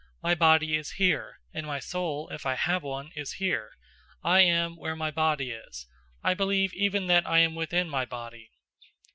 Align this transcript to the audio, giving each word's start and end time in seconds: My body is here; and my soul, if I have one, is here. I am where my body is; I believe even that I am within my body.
My 0.23 0.33
body 0.33 0.73
is 0.75 0.93
here; 0.93 1.37
and 1.53 1.67
my 1.67 1.77
soul, 1.77 2.27
if 2.29 2.43
I 2.43 2.55
have 2.55 2.81
one, 2.81 3.11
is 3.15 3.33
here. 3.33 3.69
I 4.23 4.39
am 4.41 4.75
where 4.75 4.95
my 4.95 5.11
body 5.11 5.51
is; 5.51 5.85
I 6.23 6.33
believe 6.33 6.73
even 6.73 7.05
that 7.05 7.27
I 7.27 7.37
am 7.37 7.53
within 7.53 7.87
my 7.87 8.05
body. 8.05 8.49